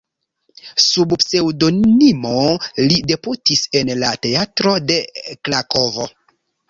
[0.83, 2.33] Sub pseŭdonimo
[2.85, 6.09] li debutis en la teatro de Krakovo.